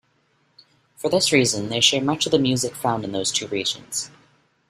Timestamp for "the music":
2.31-2.73